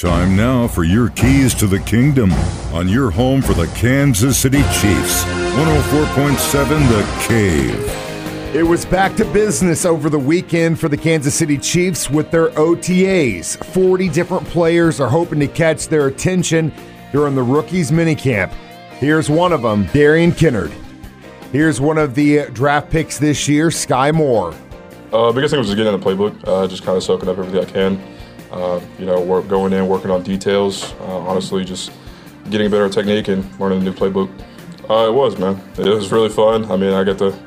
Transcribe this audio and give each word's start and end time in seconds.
Time 0.00 0.34
now 0.34 0.66
for 0.66 0.82
your 0.82 1.10
keys 1.10 1.52
to 1.56 1.66
the 1.66 1.78
kingdom 1.80 2.32
on 2.72 2.88
your 2.88 3.10
home 3.10 3.42
for 3.42 3.52
the 3.52 3.66
Kansas 3.76 4.38
City 4.38 4.62
Chiefs. 4.80 5.24
104.7 5.24 6.88
The 6.88 7.26
Cave. 7.28 8.56
It 8.56 8.62
was 8.62 8.86
back 8.86 9.14
to 9.16 9.26
business 9.26 9.84
over 9.84 10.08
the 10.08 10.18
weekend 10.18 10.80
for 10.80 10.88
the 10.88 10.96
Kansas 10.96 11.34
City 11.34 11.58
Chiefs 11.58 12.08
with 12.08 12.30
their 12.30 12.48
OTAs. 12.52 13.62
40 13.62 14.08
different 14.08 14.46
players 14.46 15.00
are 15.00 15.08
hoping 15.10 15.38
to 15.40 15.46
catch 15.46 15.88
their 15.88 16.06
attention 16.06 16.72
during 17.12 17.34
the 17.34 17.42
rookies 17.42 17.90
minicamp. 17.90 18.54
Here's 19.00 19.28
one 19.28 19.52
of 19.52 19.60
them, 19.60 19.84
Darian 19.92 20.32
Kinnard. 20.32 20.72
Here's 21.52 21.78
one 21.78 21.98
of 21.98 22.14
the 22.14 22.46
draft 22.54 22.90
picks 22.90 23.18
this 23.18 23.46
year, 23.48 23.68
Skyy 23.68 24.14
Moore. 24.14 24.54
Uh, 25.12 25.30
biggest 25.30 25.52
thing 25.52 25.58
was 25.58 25.66
just 25.66 25.76
getting 25.76 25.92
in 25.92 26.00
the 26.00 26.06
playbook, 26.06 26.40
uh, 26.48 26.66
just 26.66 26.84
kind 26.84 26.96
of 26.96 27.02
soaking 27.02 27.28
up 27.28 27.36
everything 27.36 27.60
I 27.60 27.70
can. 27.70 28.10
Uh, 28.50 28.80
you 28.98 29.06
know, 29.06 29.20
work, 29.20 29.46
going 29.48 29.72
in, 29.72 29.86
working 29.86 30.10
on 30.10 30.22
details. 30.22 30.92
Uh, 31.00 31.18
honestly, 31.18 31.64
just 31.64 31.92
getting 32.50 32.70
better 32.70 32.88
technique 32.88 33.28
and 33.28 33.44
learning 33.60 33.80
a 33.80 33.84
new 33.84 33.92
playbook. 33.92 34.28
Uh, 34.88 35.08
it 35.08 35.12
was, 35.12 35.38
man. 35.38 35.60
It 35.78 35.86
was 35.86 36.10
really 36.10 36.28
fun. 36.28 36.70
I 36.70 36.76
mean, 36.76 36.92
I 36.92 37.04
got 37.04 37.18
the 37.18 37.38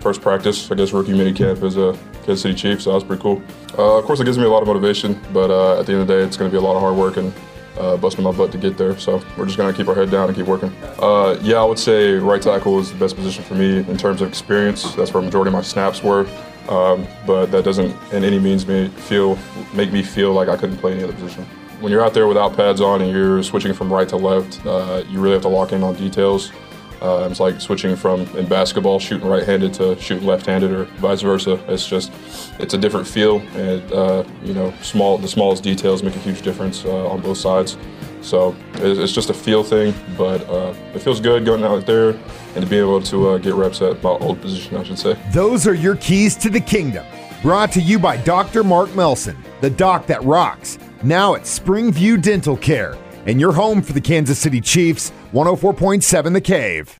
first 0.00 0.20
practice, 0.20 0.70
I 0.70 0.74
guess, 0.74 0.92
rookie 0.92 1.12
minicamp 1.12 1.62
as 1.62 1.78
a 1.78 1.98
Kansas 2.24 2.42
City 2.42 2.54
Chief, 2.54 2.82
so 2.82 2.90
that 2.90 2.96
was 2.96 3.04
pretty 3.04 3.22
cool. 3.22 3.42
Uh, 3.78 3.98
of 3.98 4.04
course, 4.04 4.20
it 4.20 4.24
gives 4.24 4.36
me 4.36 4.44
a 4.44 4.48
lot 4.48 4.60
of 4.60 4.68
motivation, 4.68 5.18
but 5.32 5.50
uh, 5.50 5.80
at 5.80 5.86
the 5.86 5.92
end 5.92 6.02
of 6.02 6.08
the 6.08 6.14
day, 6.14 6.22
it's 6.22 6.36
going 6.36 6.50
to 6.50 6.54
be 6.54 6.58
a 6.58 6.60
lot 6.60 6.76
of 6.76 6.82
hard 6.82 6.94
work 6.94 7.16
and 7.16 7.32
uh, 7.78 7.96
busting 7.96 8.24
my 8.24 8.32
butt 8.32 8.52
to 8.52 8.58
get 8.58 8.76
there. 8.76 8.98
So 8.98 9.22
we're 9.36 9.46
just 9.46 9.56
going 9.56 9.72
to 9.72 9.76
keep 9.76 9.88
our 9.88 9.94
head 9.94 10.10
down 10.10 10.28
and 10.28 10.36
keep 10.36 10.46
working. 10.46 10.72
Uh, 10.98 11.38
yeah, 11.42 11.56
I 11.56 11.64
would 11.64 11.78
say 11.78 12.14
right 12.14 12.40
tackle 12.40 12.78
is 12.78 12.92
the 12.92 12.98
best 12.98 13.16
position 13.16 13.44
for 13.44 13.54
me 13.54 13.78
in 13.78 13.96
terms 13.96 14.20
of 14.22 14.28
experience. 14.28 14.94
That's 14.94 15.12
where 15.12 15.22
majority 15.22 15.48
of 15.48 15.54
my 15.54 15.62
snaps 15.62 16.02
were. 16.02 16.26
Um, 16.68 17.06
but 17.26 17.46
that 17.46 17.64
doesn't 17.64 17.94
in 18.12 18.24
any 18.24 18.38
means 18.38 18.66
me 18.66 18.88
feel 18.88 19.38
make 19.74 19.92
me 19.92 20.02
feel 20.02 20.32
like 20.32 20.48
I 20.48 20.56
couldn't 20.56 20.78
play 20.78 20.92
any 20.92 21.04
other 21.04 21.12
position. 21.12 21.44
When 21.80 21.92
you're 21.92 22.02
out 22.02 22.14
there 22.14 22.26
without 22.26 22.56
pads 22.56 22.80
on 22.80 23.02
and 23.02 23.10
you're 23.10 23.42
switching 23.42 23.74
from 23.74 23.92
right 23.92 24.08
to 24.08 24.16
left, 24.16 24.64
uh, 24.64 25.04
you 25.10 25.20
really 25.20 25.34
have 25.34 25.42
to 25.42 25.48
lock 25.48 25.72
in 25.72 25.82
on 25.82 25.94
details. 25.94 26.52
Uh, 27.02 27.28
it's 27.30 27.40
like 27.40 27.60
switching 27.60 27.96
from 27.96 28.22
in 28.36 28.46
basketball 28.46 28.98
shooting 28.98 29.28
right-handed 29.28 29.74
to 29.74 29.98
shooting 30.00 30.26
left-handed 30.26 30.70
or 30.70 30.84
vice 30.96 31.20
versa. 31.22 31.62
It's 31.68 31.86
just 31.86 32.12
it's 32.58 32.74
a 32.74 32.78
different 32.78 33.06
feel, 33.06 33.40
and 33.54 33.92
uh, 33.92 34.24
you 34.42 34.54
know, 34.54 34.72
small 34.82 35.18
the 35.18 35.28
smallest 35.28 35.62
details 35.62 36.02
make 36.02 36.16
a 36.16 36.20
huge 36.20 36.42
difference 36.42 36.84
uh, 36.84 37.08
on 37.08 37.20
both 37.20 37.38
sides. 37.38 37.76
So 38.24 38.56
it's 38.76 39.12
just 39.12 39.28
a 39.28 39.34
feel 39.34 39.62
thing, 39.62 39.94
but 40.16 40.48
uh, 40.48 40.74
it 40.94 41.00
feels 41.00 41.20
good 41.20 41.44
going 41.44 41.62
out 41.62 41.84
there 41.84 42.10
and 42.54 42.64
to 42.64 42.66
be 42.66 42.78
able 42.78 43.02
to 43.02 43.28
uh, 43.30 43.38
get 43.38 43.52
reps 43.52 43.82
at 43.82 44.02
my 44.02 44.10
old 44.10 44.40
position, 44.40 44.78
I 44.78 44.82
should 44.82 44.98
say. 44.98 45.18
Those 45.30 45.66
are 45.66 45.74
your 45.74 45.96
keys 45.96 46.34
to 46.36 46.48
the 46.48 46.60
kingdom. 46.60 47.04
Brought 47.42 47.70
to 47.72 47.80
you 47.82 47.98
by 47.98 48.16
Dr. 48.16 48.64
Mark 48.64 48.94
Melson, 48.94 49.36
the 49.60 49.68
doc 49.68 50.06
that 50.06 50.22
rocks. 50.24 50.78
Now 51.02 51.34
at 51.34 51.42
Springview 51.42 52.22
Dental 52.22 52.56
Care, 52.56 52.96
and 53.26 53.40
your 53.40 53.52
home 53.52 53.82
for 53.82 53.92
the 53.92 54.00
Kansas 54.00 54.38
City 54.38 54.60
Chiefs, 54.60 55.12
104.7 55.32 56.32
The 56.32 56.40
Cave. 56.40 56.98